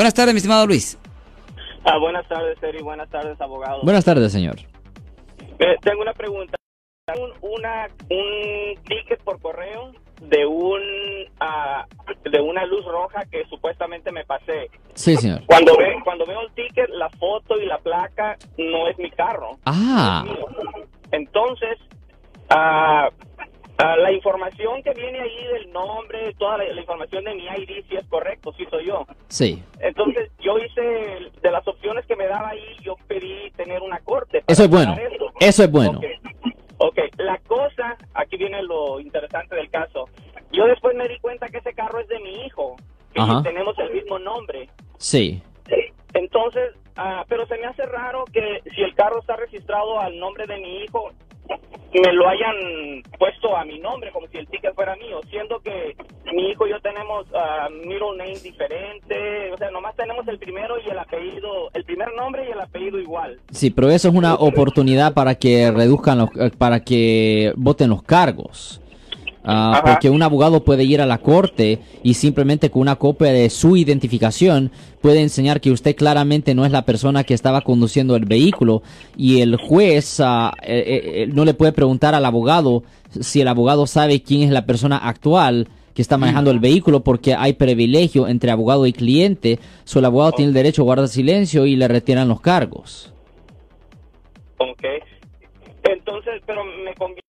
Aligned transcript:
Buenas 0.00 0.14
tardes, 0.14 0.32
mi 0.32 0.38
estimado 0.38 0.66
Luis. 0.66 0.98
Ah, 1.84 1.98
buenas 1.98 2.26
tardes, 2.26 2.56
Eri. 2.62 2.82
Buenas 2.82 3.10
tardes, 3.10 3.38
abogado. 3.38 3.82
Buenas 3.82 4.02
tardes, 4.02 4.32
señor. 4.32 4.56
Eh, 5.58 5.76
tengo 5.82 6.00
una 6.00 6.14
pregunta. 6.14 6.56
Un, 7.14 7.30
una, 7.42 7.86
un 8.08 8.82
ticket 8.84 9.22
por 9.22 9.38
correo 9.42 9.92
de 10.22 10.46
un 10.46 10.80
ah, 11.40 11.84
de 12.24 12.40
una 12.40 12.64
luz 12.64 12.82
roja 12.86 13.26
que 13.30 13.44
supuestamente 13.50 14.10
me 14.10 14.24
pasé. 14.24 14.70
Sí, 14.94 15.16
señor. 15.16 15.42
Cuando 15.44 15.76
ve, 15.76 15.94
cuando 16.02 16.24
veo 16.24 16.40
el 16.46 16.52
ticket, 16.52 16.88
la 16.88 17.10
foto 17.10 17.58
y 17.58 17.66
la 17.66 17.76
placa 17.76 18.38
no 18.56 18.88
es 18.88 18.96
mi 18.96 19.10
carro. 19.10 19.58
Ah, 19.66 20.24
Entonces, 21.12 21.76
la 22.48 23.12
información 24.30 24.82
que 24.82 24.92
viene 24.94 25.20
ahí 25.20 25.46
del 25.52 25.72
nombre, 25.72 26.32
toda 26.38 26.58
la, 26.58 26.64
la 26.64 26.80
información 26.80 27.24
de 27.24 27.34
mi 27.34 27.44
ID 27.46 27.84
sí 27.88 27.96
es 27.96 28.06
correcto, 28.06 28.52
sí 28.56 28.66
soy 28.70 28.86
yo. 28.86 29.04
sí. 29.28 29.62
Entonces, 29.80 30.30
yo 30.40 30.58
hice, 30.58 31.30
de 31.42 31.50
las 31.50 31.66
opciones 31.66 32.06
que 32.06 32.14
me 32.16 32.26
daba 32.26 32.50
ahí, 32.50 32.76
yo 32.82 32.94
pedí 33.08 33.50
tener 33.56 33.82
una 33.82 33.98
corte. 34.00 34.42
Eso 34.46 34.64
es 34.64 34.70
bueno. 34.70 34.94
eso. 34.94 35.26
Eso 35.40 35.64
es 35.64 35.70
bueno. 35.70 35.98
Ok. 35.98 36.04
Ok, 36.82 36.98
la 37.18 37.36
cosa, 37.46 37.98
aquí 38.14 38.38
viene 38.38 38.62
lo 38.62 39.00
interesante 39.00 39.54
del 39.54 39.68
caso. 39.68 40.08
Yo 40.50 40.64
después 40.66 40.94
me 40.96 41.06
di 41.08 41.18
cuenta 41.18 41.48
que 41.48 41.58
ese 41.58 41.74
carro 41.74 42.00
es 42.00 42.08
de 42.08 42.18
mi 42.20 42.46
hijo, 42.46 42.76
que 43.12 43.20
Ajá. 43.20 43.42
tenemos 43.42 43.78
el 43.78 43.92
mismo 43.92 44.18
nombre. 44.18 44.68
Sí. 44.96 45.42
Entonces, 46.14 46.72
ah, 46.96 47.24
pero 47.28 47.46
se 47.46 47.58
me 47.58 47.66
hace 47.66 47.84
raro 47.84 48.24
que 48.32 48.62
si 48.74 48.82
el 48.82 48.94
carro 48.94 49.20
está 49.20 49.36
registrado 49.36 50.00
al 50.00 50.18
nombre 50.18 50.46
de 50.46 50.56
mi 50.56 50.78
hijo, 50.84 51.10
me 51.98 52.12
lo 52.12 52.28
hayan 52.28 53.02
puesto 53.18 53.56
a 53.56 53.64
mi 53.64 53.78
nombre, 53.78 54.12
como 54.12 54.28
si 54.28 54.38
el 54.38 54.46
ticket 54.46 54.74
fuera 54.74 54.94
mío, 54.96 55.20
siendo 55.28 55.58
que 55.60 55.96
mi 56.32 56.50
hijo 56.50 56.66
y 56.66 56.70
yo 56.70 56.80
tenemos 56.80 57.26
ah, 57.34 57.68
middle 57.70 58.16
name 58.16 58.38
diferente, 58.38 59.52
o 59.52 59.56
sea, 59.56 59.70
nomás 59.70 59.96
tenemos 59.96 60.26
el 60.28 60.38
primero 60.38 60.76
y 60.78 60.88
el 60.88 60.98
apellido, 60.98 61.70
el 61.74 61.84
primer 61.84 62.12
nombre 62.14 62.46
y 62.48 62.52
el 62.52 62.60
apellido 62.60 63.00
igual. 63.00 63.38
Sí, 63.50 63.70
pero 63.70 63.90
eso 63.90 64.08
es 64.08 64.14
una 64.14 64.34
oportunidad 64.34 65.14
para 65.14 65.34
que 65.34 65.70
reduzcan 65.70 66.18
los, 66.18 66.30
eh, 66.36 66.50
para 66.56 66.80
que 66.80 67.52
voten 67.56 67.90
los 67.90 68.02
cargos. 68.02 68.80
Ah, 69.42 69.82
porque 69.84 70.10
un 70.10 70.22
abogado 70.22 70.64
puede 70.64 70.84
ir 70.84 71.00
a 71.00 71.06
la 71.06 71.16
corte 71.18 71.78
y 72.02 72.14
simplemente 72.14 72.70
con 72.70 72.82
una 72.82 72.96
copia 72.96 73.32
de 73.32 73.48
su 73.48 73.74
identificación 73.76 74.70
puede 75.00 75.22
enseñar 75.22 75.62
que 75.62 75.70
usted 75.70 75.96
claramente 75.96 76.54
no 76.54 76.66
es 76.66 76.72
la 76.72 76.84
persona 76.84 77.24
que 77.24 77.32
estaba 77.32 77.62
conduciendo 77.62 78.16
el 78.16 78.26
vehículo 78.26 78.82
y 79.16 79.40
el 79.40 79.56
juez 79.56 80.20
ah, 80.20 80.52
eh, 80.62 80.84
eh, 80.86 81.22
eh, 81.22 81.26
no 81.28 81.46
le 81.46 81.54
puede 81.54 81.72
preguntar 81.72 82.14
al 82.14 82.26
abogado 82.26 82.82
si 83.18 83.40
el 83.40 83.48
abogado 83.48 83.86
sabe 83.86 84.22
quién 84.22 84.42
es 84.42 84.50
la 84.50 84.66
persona 84.66 84.98
actual 84.98 85.68
que 85.94 86.02
está 86.02 86.18
manejando 86.18 86.50
el 86.50 86.60
vehículo 86.60 87.00
porque 87.00 87.34
hay 87.34 87.54
privilegio 87.54 88.28
entre 88.28 88.50
abogado 88.50 88.86
y 88.86 88.92
cliente, 88.92 89.58
so 89.84 89.98
el 89.98 90.04
abogado 90.04 90.32
tiene 90.32 90.48
el 90.48 90.54
derecho 90.54 90.82
a 90.82 90.84
guardar 90.84 91.08
silencio 91.08 91.66
y 91.66 91.76
le 91.76 91.88
retiran 91.88 92.28
los 92.28 92.40
cargos. 92.40 93.12
Ok. 94.58 94.84
Entonces, 95.82 96.42
pero 96.46 96.62
me 96.64 96.94
conviene. 96.94 97.19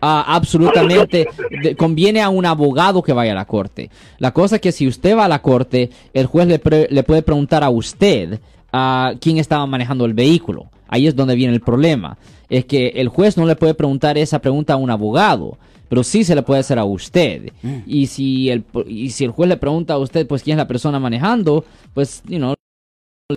Ah, 0.00 0.24
absolutamente. 0.36 1.26
De- 1.62 1.74
conviene 1.76 2.20
a 2.20 2.28
un 2.28 2.44
abogado 2.46 3.02
que 3.02 3.12
vaya 3.12 3.32
a 3.32 3.36
la 3.36 3.44
corte. 3.46 3.90
La 4.18 4.32
cosa 4.32 4.56
es 4.56 4.60
que 4.60 4.72
si 4.72 4.86
usted 4.86 5.16
va 5.16 5.24
a 5.24 5.28
la 5.28 5.42
corte, 5.42 5.90
el 6.12 6.26
juez 6.26 6.46
le, 6.46 6.58
pre- 6.58 6.88
le 6.90 7.02
puede 7.02 7.22
preguntar 7.22 7.64
a 7.64 7.70
usted 7.70 8.40
a 8.72 9.14
quién 9.20 9.38
estaba 9.38 9.66
manejando 9.66 10.04
el 10.04 10.14
vehículo. 10.14 10.66
Ahí 10.88 11.06
es 11.06 11.16
donde 11.16 11.34
viene 11.34 11.54
el 11.54 11.60
problema. 11.60 12.18
Es 12.48 12.64
que 12.64 12.88
el 12.88 13.08
juez 13.08 13.36
no 13.36 13.46
le 13.46 13.56
puede 13.56 13.74
preguntar 13.74 14.18
esa 14.18 14.40
pregunta 14.40 14.74
a 14.74 14.76
un 14.76 14.90
abogado, 14.90 15.56
pero 15.88 16.02
sí 16.02 16.24
se 16.24 16.34
le 16.34 16.42
puede 16.42 16.60
hacer 16.60 16.78
a 16.78 16.84
usted. 16.84 17.52
Y 17.86 18.06
si 18.08 18.50
el 18.50 18.64
y 18.86 19.10
si 19.10 19.24
el 19.24 19.30
juez 19.30 19.48
le 19.48 19.56
pregunta 19.56 19.94
a 19.94 19.98
usted, 19.98 20.26
pues 20.26 20.42
quién 20.42 20.56
es 20.56 20.62
la 20.62 20.68
persona 20.68 20.98
manejando, 20.98 21.64
pues, 21.94 22.22
you 22.26 22.38
know, 22.38 22.54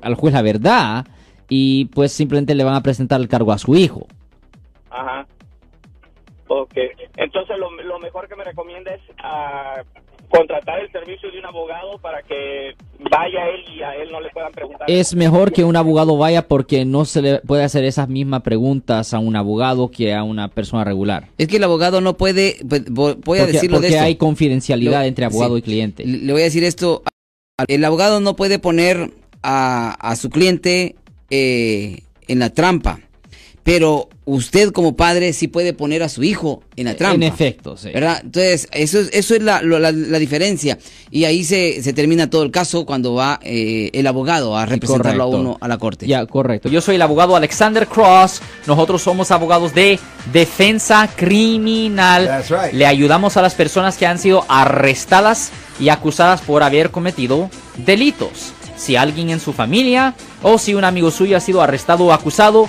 al 0.00 0.14
juez 0.14 0.32
la 0.32 0.42
verdad 0.42 1.06
y 1.48 1.84
pues 1.86 2.12
simplemente 2.12 2.54
le 2.54 2.64
van 2.64 2.74
a 2.74 2.82
presentar 2.82 3.20
el 3.20 3.28
cargo 3.28 3.52
a 3.52 3.58
su 3.58 3.74
hijo. 3.76 4.06
Ajá. 4.90 5.26
Ok. 6.60 6.74
Entonces, 7.16 7.56
lo, 7.58 7.70
lo 7.82 7.98
mejor 7.98 8.28
que 8.28 8.36
me 8.36 8.44
recomienda 8.44 8.92
es 8.94 9.00
ah, 9.22 9.82
contratar 10.28 10.80
el 10.80 10.90
servicio 10.92 11.30
de 11.30 11.38
un 11.38 11.46
abogado 11.46 11.98
para 11.98 12.22
que 12.22 12.74
vaya 13.10 13.48
él 13.48 13.64
y 13.74 13.82
a 13.82 13.94
él 13.96 14.10
no 14.12 14.20
le 14.20 14.28
puedan 14.30 14.52
preguntar. 14.52 14.90
Es 14.90 15.14
mejor 15.14 15.52
que 15.52 15.64
un 15.64 15.76
abogado 15.76 16.16
vaya 16.18 16.48
porque 16.48 16.84
no 16.84 17.04
se 17.04 17.22
le 17.22 17.38
puede 17.40 17.64
hacer 17.64 17.84
esas 17.84 18.08
mismas 18.08 18.42
preguntas 18.42 19.14
a 19.14 19.18
un 19.18 19.34
abogado 19.36 19.90
que 19.90 20.14
a 20.14 20.22
una 20.24 20.48
persona 20.48 20.84
regular. 20.84 21.28
Es 21.38 21.48
que 21.48 21.56
el 21.56 21.64
abogado 21.64 22.00
no 22.00 22.16
puede, 22.16 22.56
pues, 22.68 22.84
vo- 22.86 23.16
voy 23.24 23.38
a 23.38 23.42
porque 23.42 23.52
decirlo 23.52 23.78
de 23.78 23.88
porque 23.88 23.94
esto. 23.94 24.04
hay 24.06 24.16
confidencialidad 24.16 25.00
Lo- 25.00 25.06
entre 25.06 25.24
abogado 25.24 25.54
sí. 25.54 25.58
y 25.60 25.62
cliente. 25.62 26.04
Le 26.06 26.18
le 26.18 26.32
voy 26.32 26.42
a 26.42 26.44
decir 26.46 26.64
esto. 26.64 27.02
El 27.68 27.84
abogado 27.84 28.20
no 28.20 28.36
puede 28.36 28.58
poner 28.58 29.10
a, 29.42 29.92
a 29.92 30.16
su 30.16 30.28
cliente 30.30 30.96
eh, 31.30 32.02
en 32.28 32.38
la 32.40 32.50
trampa. 32.50 33.00
Pero 33.64 34.08
usted 34.24 34.72
como 34.72 34.96
padre 34.96 35.32
sí 35.32 35.46
puede 35.46 35.72
poner 35.72 36.02
a 36.02 36.08
su 36.08 36.24
hijo 36.24 36.64
en 36.74 36.86
la 36.86 36.96
trampa. 36.96 37.14
En 37.14 37.22
efecto, 37.22 37.76
sí. 37.76 37.90
¿Verdad? 37.94 38.20
Entonces, 38.24 38.66
eso 38.72 38.98
es, 38.98 39.10
eso 39.12 39.36
es 39.36 39.42
la, 39.42 39.62
la- 39.62 39.92
la 39.92 40.18
diferencia. 40.18 40.78
Y 41.12 41.24
ahí 41.26 41.44
se, 41.44 41.80
se 41.80 41.92
termina 41.92 42.28
todo 42.28 42.42
el 42.42 42.50
caso 42.50 42.84
cuando 42.84 43.14
va 43.14 43.38
eh, 43.42 43.90
el 43.92 44.04
abogado 44.08 44.56
a 44.56 44.66
representarlo 44.66 45.22
a 45.22 45.26
uno 45.28 45.58
a 45.60 45.68
la 45.68 45.78
corte. 45.78 46.08
Ya, 46.08 46.26
correcto. 46.26 46.68
Yo 46.68 46.80
soy 46.80 46.96
el 46.96 47.02
abogado 47.02 47.36
Alexander 47.36 47.86
Cross. 47.86 48.42
Nosotros 48.66 49.00
somos 49.00 49.30
abogados 49.30 49.72
de 49.74 50.00
defensa 50.32 51.08
criminal. 51.14 52.26
That's 52.26 52.50
right. 52.50 52.72
Le 52.72 52.86
ayudamos 52.86 53.36
a 53.36 53.42
las 53.42 53.54
personas 53.54 53.96
que 53.96 54.06
han 54.06 54.18
sido 54.18 54.44
arrestadas 54.48 55.50
y 55.78 55.88
acusadas 55.88 56.40
por 56.42 56.62
haber 56.64 56.90
cometido 56.90 57.48
delitos. 57.86 58.52
Si 58.76 58.96
alguien 58.96 59.30
en 59.30 59.38
su 59.38 59.52
familia 59.52 60.14
o 60.42 60.58
si 60.58 60.74
un 60.74 60.82
amigo 60.82 61.12
suyo 61.12 61.36
ha 61.36 61.40
sido 61.40 61.62
arrestado 61.62 62.06
o 62.06 62.12
acusado, 62.12 62.68